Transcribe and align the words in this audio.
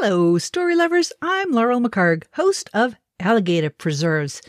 Hello, 0.00 0.38
story 0.38 0.76
lovers. 0.76 1.12
I'm 1.20 1.50
Laurel 1.50 1.80
McHargue, 1.80 2.22
host 2.34 2.70
of 2.72 2.94
Alligator 3.18 3.68
Preserves. 3.68 4.40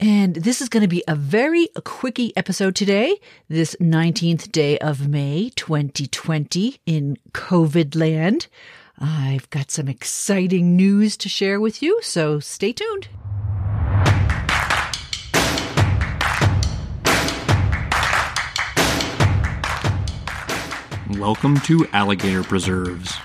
And 0.00 0.34
this 0.34 0.60
is 0.60 0.68
going 0.68 0.80
to 0.80 0.88
be 0.88 1.04
a 1.06 1.14
very 1.14 1.68
quickie 1.84 2.36
episode 2.36 2.74
today, 2.74 3.16
this 3.48 3.76
19th 3.80 4.50
day 4.50 4.76
of 4.78 5.06
May 5.06 5.52
2020 5.54 6.80
in 6.84 7.16
COVID 7.30 7.94
land. 7.94 8.48
I've 8.98 9.48
got 9.50 9.70
some 9.70 9.86
exciting 9.86 10.74
news 10.74 11.16
to 11.18 11.28
share 11.28 11.60
with 11.60 11.80
you, 11.80 12.00
so 12.02 12.40
stay 12.40 12.72
tuned. 12.72 13.06
Welcome 21.20 21.60
to 21.60 21.86
Alligator 21.92 22.42
Preserves, 22.42 23.16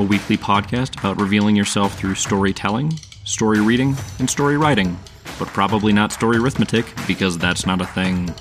a 0.00 0.02
weekly 0.02 0.36
podcast 0.36 0.98
about 0.98 1.20
revealing 1.20 1.56
yourself 1.56 1.98
through 1.98 2.14
storytelling, 2.14 2.92
story 3.24 3.60
reading, 3.60 3.94
and 4.18 4.28
story 4.28 4.56
writing, 4.56 4.98
but 5.38 5.48
probably 5.48 5.92
not 5.92 6.12
story 6.12 6.38
arithmetic 6.38 6.86
because 7.06 7.38
that's 7.38 7.66
not 7.66 7.80
a 7.80 7.86
thing. 7.86 8.34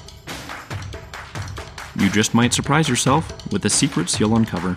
You 1.95 2.09
just 2.09 2.33
might 2.33 2.53
surprise 2.53 2.87
yourself 2.87 3.51
with 3.51 3.61
the 3.61 3.69
secrets 3.69 4.19
you'll 4.19 4.35
uncover. 4.35 4.75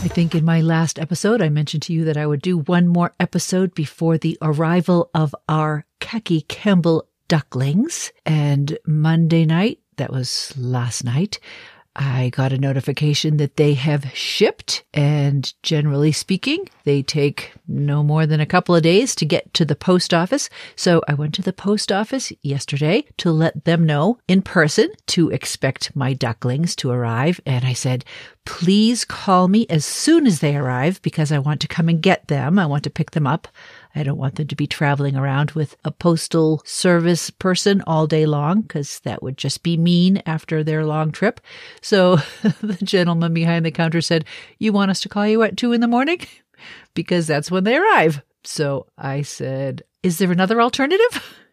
I 0.00 0.08
think 0.10 0.34
in 0.34 0.44
my 0.44 0.60
last 0.60 0.98
episode, 0.98 1.42
I 1.42 1.48
mentioned 1.48 1.82
to 1.84 1.92
you 1.92 2.04
that 2.04 2.16
I 2.16 2.26
would 2.26 2.42
do 2.42 2.58
one 2.58 2.88
more 2.88 3.14
episode 3.20 3.74
before 3.74 4.18
the 4.18 4.38
arrival 4.40 5.10
of 5.14 5.34
our 5.48 5.84
Khaki 6.00 6.42
Campbell 6.42 7.08
ducklings. 7.28 8.12
And 8.24 8.78
Monday 8.86 9.44
night, 9.44 9.80
that 9.96 10.12
was 10.12 10.52
last 10.56 11.04
night, 11.04 11.38
I 11.98 12.30
got 12.30 12.52
a 12.52 12.58
notification 12.58 13.38
that 13.38 13.56
they 13.56 13.74
have 13.74 14.06
shipped. 14.14 14.84
And 14.94 15.52
generally 15.64 16.12
speaking, 16.12 16.68
they 16.84 17.02
take 17.02 17.52
no 17.66 18.04
more 18.04 18.24
than 18.24 18.40
a 18.40 18.46
couple 18.46 18.76
of 18.76 18.84
days 18.84 19.16
to 19.16 19.26
get 19.26 19.52
to 19.54 19.64
the 19.64 19.74
post 19.74 20.14
office. 20.14 20.48
So 20.76 21.02
I 21.08 21.14
went 21.14 21.34
to 21.34 21.42
the 21.42 21.52
post 21.52 21.90
office 21.90 22.32
yesterday 22.40 23.04
to 23.18 23.32
let 23.32 23.64
them 23.64 23.84
know 23.84 24.18
in 24.28 24.42
person 24.42 24.90
to 25.08 25.30
expect 25.30 25.94
my 25.96 26.12
ducklings 26.12 26.76
to 26.76 26.90
arrive. 26.90 27.40
And 27.44 27.64
I 27.64 27.72
said, 27.72 28.04
please 28.48 29.04
call 29.04 29.46
me 29.46 29.66
as 29.68 29.84
soon 29.84 30.26
as 30.26 30.40
they 30.40 30.56
arrive 30.56 31.02
because 31.02 31.30
I 31.30 31.38
want 31.38 31.60
to 31.60 31.68
come 31.68 31.86
and 31.86 32.00
get 32.00 32.28
them. 32.28 32.58
I 32.58 32.64
want 32.64 32.82
to 32.84 32.90
pick 32.90 33.10
them 33.10 33.26
up. 33.26 33.46
I 33.94 34.02
don't 34.02 34.16
want 34.16 34.36
them 34.36 34.46
to 34.46 34.56
be 34.56 34.66
traveling 34.66 35.16
around 35.16 35.50
with 35.50 35.76
a 35.84 35.90
postal 35.90 36.62
service 36.64 37.28
person 37.28 37.82
all 37.86 38.06
day 38.06 38.24
long 38.24 38.62
because 38.62 39.00
that 39.00 39.22
would 39.22 39.36
just 39.36 39.62
be 39.62 39.76
mean 39.76 40.22
after 40.24 40.64
their 40.64 40.86
long 40.86 41.12
trip. 41.12 41.42
So 41.82 42.16
the 42.62 42.78
gentleman 42.82 43.34
behind 43.34 43.66
the 43.66 43.70
counter 43.70 44.00
said, 44.00 44.24
You 44.58 44.72
want 44.72 44.90
us 44.90 45.00
to 45.02 45.10
call 45.10 45.28
you 45.28 45.42
at 45.42 45.58
two 45.58 45.74
in 45.74 45.82
the 45.82 45.86
morning? 45.86 46.20
Because 46.92 47.28
that's 47.28 47.52
when 47.52 47.62
they 47.62 47.76
arrive. 47.76 48.20
So 48.42 48.86
I 48.98 49.22
said, 49.22 49.82
Is 50.02 50.18
there 50.18 50.32
another 50.32 50.60
alternative? 50.60 51.22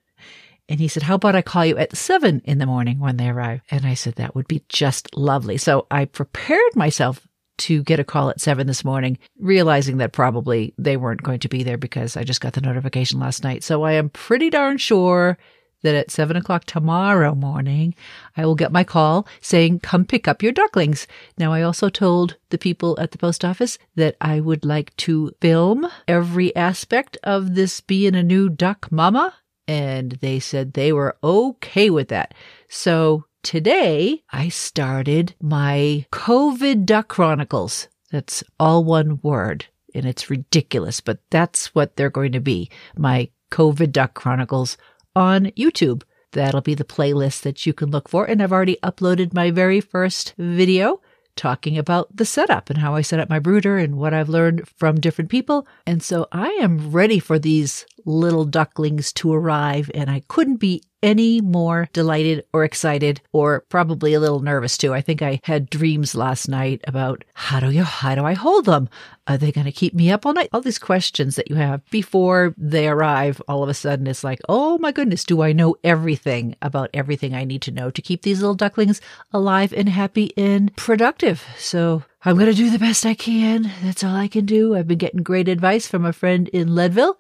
And 0.67 0.79
he 0.79 0.87
said, 0.87 1.03
How 1.03 1.15
about 1.15 1.35
I 1.35 1.41
call 1.41 1.65
you 1.65 1.77
at 1.77 1.95
seven 1.95 2.41
in 2.45 2.57
the 2.57 2.65
morning 2.65 2.99
when 2.99 3.17
they 3.17 3.29
arrive? 3.29 3.61
And 3.69 3.85
I 3.85 3.93
said, 3.93 4.15
That 4.15 4.35
would 4.35 4.47
be 4.47 4.63
just 4.69 5.15
lovely. 5.15 5.57
So 5.57 5.87
I 5.91 6.05
prepared 6.05 6.75
myself 6.75 7.27
to 7.57 7.83
get 7.83 7.99
a 7.99 8.03
call 8.03 8.29
at 8.29 8.41
seven 8.41 8.67
this 8.67 8.83
morning, 8.83 9.17
realizing 9.39 9.97
that 9.97 10.11
probably 10.11 10.73
they 10.77 10.97
weren't 10.97 11.23
going 11.23 11.39
to 11.39 11.49
be 11.49 11.63
there 11.63 11.77
because 11.77 12.17
I 12.17 12.23
just 12.23 12.41
got 12.41 12.53
the 12.53 12.61
notification 12.61 13.19
last 13.19 13.43
night. 13.43 13.63
So 13.63 13.83
I 13.83 13.93
am 13.93 14.09
pretty 14.09 14.49
darn 14.49 14.77
sure 14.77 15.37
that 15.81 15.95
at 15.95 16.11
seven 16.11 16.35
o'clock 16.35 16.65
tomorrow 16.65 17.33
morning, 17.35 17.95
I 18.35 18.45
will 18.45 18.55
get 18.55 18.71
my 18.71 18.83
call 18.83 19.27
saying, 19.39 19.79
come 19.79 20.03
pick 20.03 20.27
up 20.27 20.43
your 20.43 20.51
ducklings. 20.51 21.07
Now, 21.37 21.53
I 21.53 21.61
also 21.61 21.89
told 21.89 22.37
the 22.49 22.57
people 22.57 22.99
at 22.99 23.11
the 23.11 23.17
post 23.17 23.45
office 23.45 23.77
that 23.95 24.15
I 24.19 24.39
would 24.39 24.65
like 24.65 24.95
to 24.97 25.31
film 25.41 25.87
every 26.07 26.53
aspect 26.55 27.17
of 27.23 27.55
this 27.55 27.81
being 27.81 28.15
a 28.15 28.23
new 28.23 28.49
duck 28.49 28.91
mama. 28.91 29.35
And 29.67 30.11
they 30.21 30.39
said 30.39 30.73
they 30.73 30.93
were 30.93 31.17
okay 31.23 31.89
with 31.89 32.09
that. 32.09 32.33
So 32.69 33.25
today 33.43 34.23
I 34.31 34.49
started 34.49 35.35
my 35.41 36.05
COVID 36.11 36.85
Duck 36.85 37.07
Chronicles. 37.07 37.87
That's 38.11 38.43
all 38.59 38.83
one 38.83 39.19
word 39.23 39.65
and 39.95 40.05
it's 40.05 40.29
ridiculous, 40.29 40.99
but 40.99 41.19
that's 41.29 41.73
what 41.73 41.95
they're 41.95 42.09
going 42.09 42.33
to 42.33 42.41
be. 42.41 42.69
My 42.97 43.29
COVID 43.51 43.91
Duck 43.91 44.13
Chronicles 44.13 44.77
on 45.15 45.45
YouTube. 45.57 46.03
That'll 46.33 46.61
be 46.61 46.75
the 46.75 46.83
playlist 46.83 47.43
that 47.43 47.65
you 47.65 47.73
can 47.73 47.89
look 47.89 48.09
for. 48.09 48.25
And 48.25 48.43
I've 48.43 48.51
already 48.51 48.77
uploaded 48.83 49.33
my 49.33 49.51
very 49.51 49.79
first 49.79 50.33
video 50.37 51.01
talking 51.35 51.77
about 51.77 52.15
the 52.15 52.25
setup 52.25 52.69
and 52.69 52.79
how 52.79 52.95
I 52.95 53.01
set 53.01 53.19
up 53.19 53.29
my 53.29 53.39
brooder 53.39 53.77
and 53.77 53.97
what 53.97 54.13
I've 54.13 54.29
learned 54.29 54.67
from 54.67 54.99
different 54.99 55.29
people. 55.29 55.67
And 55.85 56.01
so 56.01 56.27
I 56.31 56.47
am 56.61 56.91
ready 56.91 57.19
for 57.19 57.39
these 57.39 57.85
little 58.05 58.45
ducklings 58.45 59.11
to 59.13 59.33
arrive 59.33 59.89
and 59.93 60.09
I 60.09 60.21
couldn't 60.27 60.57
be 60.57 60.83
any 61.05 61.39
more 61.39 61.87
delighted 61.93 62.43
or 62.51 62.63
excited 62.63 63.21
or 63.31 63.61
probably 63.69 64.15
a 64.15 64.19
little 64.19 64.39
nervous 64.39 64.75
too. 64.75 64.91
I 64.91 65.01
think 65.01 65.21
I 65.21 65.39
had 65.43 65.69
dreams 65.69 66.15
last 66.15 66.49
night 66.49 66.81
about 66.87 67.23
how 67.35 67.59
do 67.59 67.69
you 67.69 67.83
how 67.83 68.15
do 68.15 68.25
I 68.25 68.33
hold 68.33 68.65
them? 68.65 68.89
Are 69.27 69.37
they 69.37 69.51
going 69.51 69.65
to 69.65 69.71
keep 69.71 69.93
me 69.93 70.11
up 70.11 70.25
all 70.25 70.33
night? 70.33 70.49
All 70.51 70.61
these 70.61 70.79
questions 70.79 71.35
that 71.35 71.47
you 71.47 71.57
have 71.57 71.87
before 71.91 72.55
they 72.57 72.87
arrive, 72.87 73.39
all 73.47 73.61
of 73.61 73.69
a 73.69 73.75
sudden 73.75 74.07
it's 74.07 74.23
like, 74.23 74.39
"Oh 74.49 74.79
my 74.79 74.91
goodness, 74.91 75.23
do 75.23 75.43
I 75.43 75.53
know 75.53 75.75
everything 75.83 76.55
about 76.59 76.89
everything 76.91 77.35
I 77.35 77.43
need 77.43 77.61
to 77.63 77.71
know 77.71 77.91
to 77.91 78.01
keep 78.01 78.23
these 78.23 78.41
little 78.41 78.55
ducklings 78.55 78.99
alive 79.31 79.73
and 79.77 79.89
happy 79.89 80.31
and 80.35 80.75
productive?" 80.75 81.43
So, 81.59 82.03
I'm 82.23 82.35
going 82.35 82.49
to 82.49 82.53
do 82.53 82.71
the 82.71 82.79
best 82.79 83.05
I 83.05 83.13
can. 83.13 83.71
That's 83.83 84.03
all 84.03 84.15
I 84.15 84.27
can 84.27 84.47
do. 84.47 84.75
I've 84.75 84.87
been 84.87 84.97
getting 84.97 85.21
great 85.21 85.47
advice 85.47 85.87
from 85.87 86.03
a 86.03 86.13
friend 86.13 86.47
in 86.49 86.73
Leadville 86.73 87.19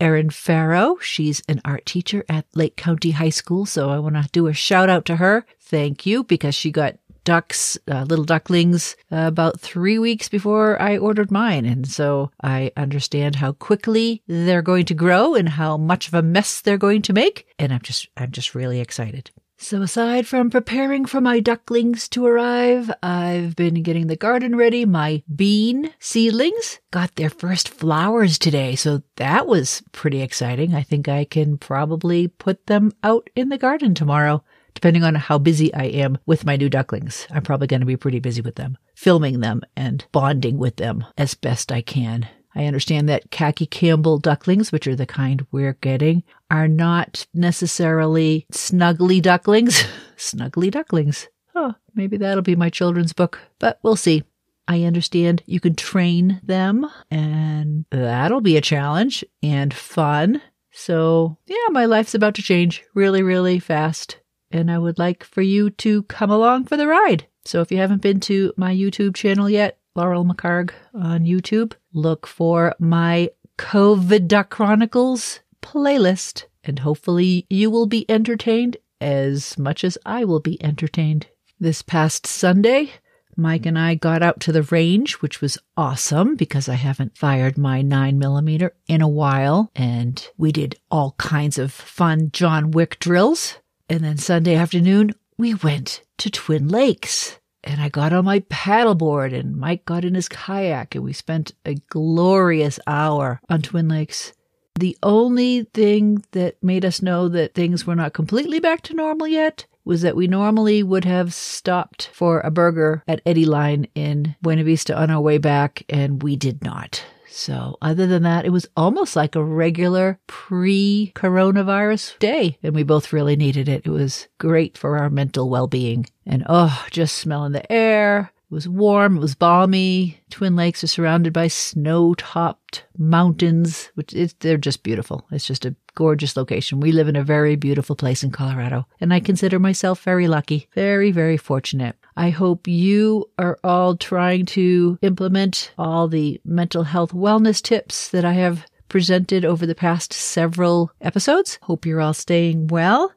Erin 0.00 0.30
Farrow. 0.30 0.96
She's 1.00 1.42
an 1.48 1.60
art 1.64 1.86
teacher 1.86 2.24
at 2.28 2.46
Lake 2.54 2.76
County 2.76 3.12
High 3.12 3.30
School. 3.30 3.66
So 3.66 3.90
I 3.90 3.98
want 3.98 4.16
to 4.16 4.28
do 4.32 4.46
a 4.46 4.52
shout 4.52 4.88
out 4.88 5.04
to 5.06 5.16
her. 5.16 5.44
Thank 5.60 6.06
you 6.06 6.24
because 6.24 6.54
she 6.54 6.70
got 6.70 6.96
ducks, 7.24 7.76
uh, 7.90 8.04
little 8.04 8.24
ducklings, 8.24 8.96
uh, 9.12 9.26
about 9.26 9.60
three 9.60 9.98
weeks 9.98 10.30
before 10.30 10.80
I 10.80 10.96
ordered 10.96 11.30
mine. 11.30 11.66
And 11.66 11.86
so 11.86 12.30
I 12.42 12.72
understand 12.76 13.36
how 13.36 13.52
quickly 13.52 14.22
they're 14.26 14.62
going 14.62 14.86
to 14.86 14.94
grow 14.94 15.34
and 15.34 15.48
how 15.48 15.76
much 15.76 16.08
of 16.08 16.14
a 16.14 16.22
mess 16.22 16.62
they're 16.62 16.78
going 16.78 17.02
to 17.02 17.12
make. 17.12 17.46
And 17.58 17.72
I'm 17.72 17.82
just, 17.82 18.08
I'm 18.16 18.30
just 18.30 18.54
really 18.54 18.80
excited. 18.80 19.30
So, 19.60 19.82
aside 19.82 20.24
from 20.28 20.50
preparing 20.50 21.04
for 21.04 21.20
my 21.20 21.40
ducklings 21.40 22.08
to 22.10 22.24
arrive, 22.24 22.92
I've 23.02 23.56
been 23.56 23.82
getting 23.82 24.06
the 24.06 24.14
garden 24.14 24.54
ready. 24.54 24.84
My 24.84 25.24
bean 25.34 25.90
seedlings 25.98 26.78
got 26.92 27.16
their 27.16 27.28
first 27.28 27.68
flowers 27.68 28.38
today, 28.38 28.76
so 28.76 29.02
that 29.16 29.48
was 29.48 29.82
pretty 29.90 30.22
exciting. 30.22 30.76
I 30.76 30.84
think 30.84 31.08
I 31.08 31.24
can 31.24 31.58
probably 31.58 32.28
put 32.28 32.66
them 32.68 32.92
out 33.02 33.30
in 33.34 33.48
the 33.48 33.58
garden 33.58 33.96
tomorrow, 33.96 34.44
depending 34.74 35.02
on 35.02 35.16
how 35.16 35.38
busy 35.38 35.74
I 35.74 35.86
am 35.86 36.18
with 36.24 36.46
my 36.46 36.54
new 36.54 36.68
ducklings. 36.70 37.26
I'm 37.32 37.42
probably 37.42 37.66
going 37.66 37.80
to 37.80 37.86
be 37.86 37.96
pretty 37.96 38.20
busy 38.20 38.40
with 38.40 38.54
them, 38.54 38.78
filming 38.94 39.40
them 39.40 39.62
and 39.76 40.06
bonding 40.12 40.58
with 40.58 40.76
them 40.76 41.04
as 41.18 41.34
best 41.34 41.72
I 41.72 41.82
can. 41.82 42.28
I 42.58 42.64
understand 42.64 43.08
that 43.08 43.30
khaki 43.30 43.66
Campbell 43.66 44.18
ducklings, 44.18 44.72
which 44.72 44.88
are 44.88 44.96
the 44.96 45.06
kind 45.06 45.46
we're 45.52 45.74
getting, 45.74 46.24
are 46.50 46.66
not 46.66 47.24
necessarily 47.32 48.46
snuggly 48.52 49.22
ducklings. 49.22 49.84
snuggly 50.16 50.68
ducklings. 50.68 51.28
Oh, 51.54 51.74
maybe 51.94 52.16
that'll 52.16 52.42
be 52.42 52.56
my 52.56 52.68
children's 52.68 53.12
book, 53.12 53.38
but 53.60 53.78
we'll 53.84 53.94
see. 53.94 54.24
I 54.66 54.82
understand 54.82 55.44
you 55.46 55.60
can 55.60 55.76
train 55.76 56.40
them, 56.42 56.84
and 57.12 57.84
that'll 57.90 58.40
be 58.40 58.56
a 58.56 58.60
challenge 58.60 59.24
and 59.40 59.72
fun. 59.72 60.42
So, 60.72 61.38
yeah, 61.46 61.56
my 61.70 61.84
life's 61.84 62.14
about 62.14 62.34
to 62.34 62.42
change 62.42 62.82
really, 62.92 63.22
really 63.22 63.60
fast. 63.60 64.18
And 64.50 64.68
I 64.68 64.78
would 64.78 64.98
like 64.98 65.22
for 65.22 65.42
you 65.42 65.70
to 65.70 66.02
come 66.04 66.30
along 66.30 66.64
for 66.64 66.76
the 66.76 66.88
ride. 66.88 67.28
So, 67.44 67.60
if 67.60 67.70
you 67.70 67.78
haven't 67.78 68.02
been 68.02 68.18
to 68.20 68.52
my 68.56 68.74
YouTube 68.74 69.14
channel 69.14 69.48
yet, 69.48 69.78
Laurel 69.98 70.24
McHargue 70.24 70.70
on 70.94 71.24
YouTube. 71.24 71.72
Look 71.92 72.24
for 72.24 72.72
my 72.78 73.30
COVID 73.58 74.48
Chronicles 74.48 75.40
playlist, 75.60 76.44
and 76.62 76.78
hopefully 76.78 77.46
you 77.50 77.68
will 77.68 77.86
be 77.86 78.08
entertained 78.08 78.76
as 79.00 79.58
much 79.58 79.82
as 79.82 79.98
I 80.06 80.24
will 80.24 80.38
be 80.38 80.62
entertained. 80.62 81.26
This 81.58 81.82
past 81.82 82.28
Sunday, 82.28 82.92
Mike 83.36 83.66
and 83.66 83.76
I 83.76 83.96
got 83.96 84.22
out 84.22 84.38
to 84.42 84.52
the 84.52 84.62
range, 84.62 85.14
which 85.14 85.40
was 85.40 85.58
awesome 85.76 86.36
because 86.36 86.68
I 86.68 86.74
haven't 86.74 87.18
fired 87.18 87.58
my 87.58 87.82
9mm 87.82 88.70
in 88.86 89.02
a 89.02 89.08
while. 89.08 89.72
And 89.74 90.24
we 90.36 90.52
did 90.52 90.76
all 90.92 91.16
kinds 91.18 91.58
of 91.58 91.72
fun 91.72 92.30
John 92.32 92.70
Wick 92.70 93.00
drills. 93.00 93.56
And 93.88 94.04
then 94.04 94.16
Sunday 94.16 94.54
afternoon, 94.54 95.10
we 95.36 95.54
went 95.54 96.02
to 96.18 96.30
Twin 96.30 96.68
Lakes 96.68 97.37
and 97.64 97.80
I 97.80 97.88
got 97.88 98.12
on 98.12 98.24
my 98.24 98.40
paddleboard 98.40 99.38
and 99.38 99.56
Mike 99.56 99.84
got 99.84 100.04
in 100.04 100.14
his 100.14 100.28
kayak 100.28 100.94
and 100.94 101.04
we 101.04 101.12
spent 101.12 101.54
a 101.64 101.74
glorious 101.74 102.78
hour 102.86 103.40
on 103.48 103.62
Twin 103.62 103.88
Lakes. 103.88 104.32
The 104.78 104.96
only 105.02 105.64
thing 105.74 106.24
that 106.32 106.62
made 106.62 106.84
us 106.84 107.02
know 107.02 107.28
that 107.28 107.54
things 107.54 107.86
were 107.86 107.96
not 107.96 108.12
completely 108.12 108.60
back 108.60 108.82
to 108.82 108.94
normal 108.94 109.26
yet 109.26 109.66
was 109.84 110.02
that 110.02 110.14
we 110.14 110.26
normally 110.26 110.82
would 110.82 111.04
have 111.04 111.32
stopped 111.34 112.10
for 112.12 112.40
a 112.40 112.50
burger 112.50 113.02
at 113.08 113.24
Eddyline 113.24 113.88
in 113.94 114.36
Buena 114.42 114.62
Vista 114.62 114.94
on 114.94 115.10
our 115.10 115.20
way 115.20 115.38
back, 115.38 115.82
and 115.88 116.22
we 116.22 116.36
did 116.36 116.62
not. 116.62 117.02
So, 117.38 117.78
other 117.80 118.08
than 118.08 118.24
that, 118.24 118.46
it 118.46 118.50
was 118.50 118.66
almost 118.76 119.14
like 119.14 119.36
a 119.36 119.44
regular 119.44 120.18
pre 120.26 121.12
coronavirus 121.14 122.18
day, 122.18 122.58
and 122.64 122.74
we 122.74 122.82
both 122.82 123.12
really 123.12 123.36
needed 123.36 123.68
it. 123.68 123.86
It 123.86 123.90
was 123.90 124.26
great 124.38 124.76
for 124.76 124.98
our 124.98 125.08
mental 125.08 125.48
well 125.48 125.68
being. 125.68 126.06
And 126.26 126.44
oh, 126.48 126.84
just 126.90 127.14
smelling 127.14 127.52
the 127.52 127.70
air, 127.70 128.32
it 128.50 128.52
was 128.52 128.68
warm, 128.68 129.18
it 129.18 129.20
was 129.20 129.36
balmy. 129.36 130.20
Twin 130.30 130.56
Lakes 130.56 130.82
are 130.82 130.88
surrounded 130.88 131.32
by 131.32 131.46
snow 131.46 132.14
topped 132.14 132.86
mountains, 132.96 133.90
which 133.94 134.12
is, 134.14 134.34
they're 134.40 134.56
just 134.56 134.82
beautiful. 134.82 135.24
It's 135.30 135.46
just 135.46 135.64
a 135.64 135.76
gorgeous 135.94 136.36
location. 136.36 136.80
We 136.80 136.90
live 136.90 137.06
in 137.06 137.16
a 137.16 137.22
very 137.22 137.54
beautiful 137.54 137.94
place 137.94 138.24
in 138.24 138.32
Colorado, 138.32 138.88
and 139.00 139.14
I 139.14 139.20
consider 139.20 139.60
myself 139.60 140.02
very 140.02 140.26
lucky, 140.26 140.68
very, 140.74 141.12
very 141.12 141.36
fortunate. 141.36 141.94
I 142.18 142.30
hope 142.30 142.66
you 142.66 143.30
are 143.38 143.60
all 143.62 143.96
trying 143.96 144.44
to 144.46 144.98
implement 145.02 145.70
all 145.78 146.08
the 146.08 146.40
mental 146.44 146.82
health 146.82 147.12
wellness 147.12 147.62
tips 147.62 148.08
that 148.08 148.24
I 148.24 148.32
have 148.32 148.66
presented 148.88 149.44
over 149.44 149.64
the 149.66 149.76
past 149.76 150.12
several 150.12 150.90
episodes. 151.00 151.60
Hope 151.62 151.86
you're 151.86 152.00
all 152.00 152.12
staying 152.12 152.66
well. 152.66 153.12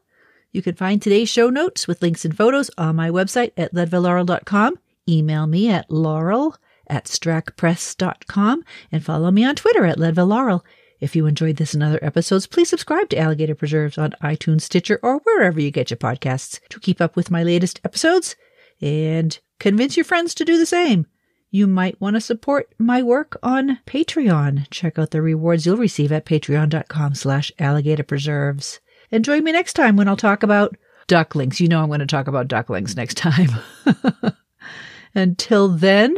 You 0.52 0.62
can 0.62 0.76
find 0.76 1.02
today's 1.02 1.28
show 1.28 1.50
notes 1.50 1.88
with 1.88 2.00
links 2.00 2.24
and 2.24 2.36
photos 2.36 2.70
on 2.78 2.94
my 2.94 3.10
website 3.10 3.50
at 3.56 3.74
leadvillelaurel.com. 3.74 4.78
Email 5.08 5.48
me 5.48 5.68
at 5.68 5.90
laurel 5.90 6.54
at 6.86 7.06
strackpress.com 7.06 8.62
and 8.92 9.04
follow 9.04 9.32
me 9.32 9.44
on 9.44 9.56
Twitter 9.56 9.84
at 9.84 9.98
leadvillelaurel. 9.98 10.64
If 11.00 11.16
you 11.16 11.26
enjoyed 11.26 11.56
this 11.56 11.74
and 11.74 11.82
other 11.82 11.98
episodes, 12.02 12.46
please 12.46 12.68
subscribe 12.68 13.08
to 13.08 13.18
Alligator 13.18 13.56
Preserves 13.56 13.98
on 13.98 14.14
iTunes, 14.22 14.60
Stitcher, 14.60 15.00
or 15.02 15.18
wherever 15.24 15.60
you 15.60 15.72
get 15.72 15.90
your 15.90 15.96
podcasts 15.96 16.60
to 16.68 16.78
keep 16.78 17.00
up 17.00 17.16
with 17.16 17.32
my 17.32 17.42
latest 17.42 17.80
episodes 17.84 18.36
and 18.82 19.38
convince 19.58 19.96
your 19.96 20.04
friends 20.04 20.34
to 20.34 20.44
do 20.44 20.58
the 20.58 20.66
same. 20.66 21.06
You 21.50 21.66
might 21.66 22.00
want 22.00 22.16
to 22.16 22.20
support 22.20 22.74
my 22.78 23.02
work 23.02 23.38
on 23.42 23.78
Patreon. 23.86 24.68
Check 24.70 24.98
out 24.98 25.10
the 25.10 25.22
rewards 25.22 25.66
you'll 25.66 25.76
receive 25.76 26.10
at 26.10 26.26
patreon.com 26.26 27.14
slash 27.14 27.52
alligator 27.58 28.02
preserves. 28.02 28.80
And 29.10 29.24
join 29.24 29.44
me 29.44 29.52
next 29.52 29.74
time 29.74 29.96
when 29.96 30.08
I'll 30.08 30.16
talk 30.16 30.42
about 30.42 30.74
ducklings. 31.06 31.60
You 31.60 31.68
know 31.68 31.82
I'm 31.82 31.88
going 31.88 32.00
to 32.00 32.06
talk 32.06 32.26
about 32.26 32.48
ducklings 32.48 32.96
next 32.96 33.18
time. 33.18 33.50
Until 35.14 35.68
then, 35.68 36.16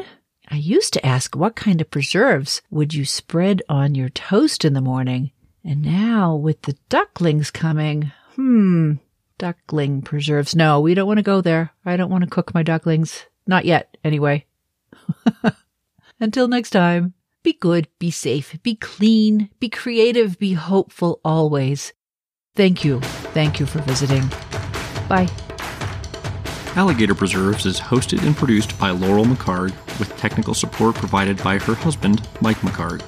I 0.49 0.57
used 0.57 0.93
to 0.93 1.05
ask 1.05 1.35
what 1.35 1.57
kind 1.57 1.81
of 1.81 1.91
preserves 1.91 2.63
would 2.71 2.95
you 2.95 3.05
spread 3.05 3.61
on 3.69 3.97
your 3.97 4.11
toast 4.11 4.65
in 4.65 4.73
the 4.73 4.81
morning? 4.81 5.33
And 5.65 5.83
now 5.83 6.37
with 6.37 6.63
the 6.63 6.77
ducklings 6.89 7.51
coming, 7.51 8.13
hmm, 8.37 8.95
duckling 9.39 10.03
preserves. 10.03 10.55
No, 10.55 10.81
we 10.81 10.95
don't 10.95 11.07
want 11.07 11.19
to 11.19 11.23
go 11.23 11.41
there. 11.41 11.73
I 11.85 11.97
don't 11.97 12.11
want 12.11 12.25
to 12.25 12.31
cook 12.31 12.55
my 12.55 12.63
ducklings. 12.63 13.25
Not 13.47 13.65
yet, 13.65 13.97
anyway. 14.05 14.47
Until 16.21 16.49
next 16.49 16.71
time, 16.71 17.15
be 17.43 17.53
good, 17.53 17.89
be 17.99 18.11
safe, 18.11 18.57
be 18.63 18.75
clean, 18.75 19.51
be 19.61 19.69
creative, 19.69 20.39
be 20.39 20.55
hopeful 20.55 21.21
always. 21.25 21.93
Thank 22.57 22.85
you. 22.85 23.01
Thank 23.01 23.61
you 23.61 23.67
for 23.67 23.81
visiting. 23.81 24.27
Bye. 25.09 25.29
Alligator 26.77 27.15
Preserves 27.15 27.67
is 27.67 27.79
hosted 27.79 28.25
and 28.27 28.37
produced 28.37 28.79
by 28.79 28.91
Laurel 28.91 29.25
McHargue, 29.25 29.75
with 29.99 30.17
technical 30.17 30.55
support 30.55 30.95
provided 30.97 31.43
by 31.45 31.59
her 31.59 31.75
husband, 31.75 32.27
Mike 32.41 32.59
McHargue. 32.59 33.03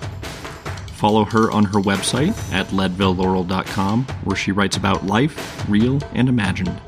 Follow 0.96 1.26
her 1.26 1.50
on 1.50 1.64
her 1.64 1.78
website 1.80 2.34
at 2.54 2.68
leadvillelaurel.com, 2.68 4.06
where 4.24 4.34
she 4.34 4.50
writes 4.50 4.78
about 4.78 5.04
life, 5.04 5.68
real 5.68 6.00
and 6.14 6.26
imagined. 6.26 6.80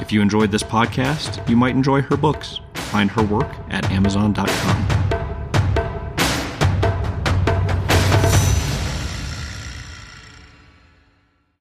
If 0.00 0.10
you 0.10 0.22
enjoyed 0.22 0.50
this 0.50 0.62
podcast, 0.62 1.46
you 1.46 1.54
might 1.54 1.74
enjoy 1.74 2.00
her 2.00 2.16
books. 2.16 2.60
Find 2.72 3.10
her 3.10 3.22
work 3.22 3.54
at 3.68 3.90
amazon.com. 3.90 4.99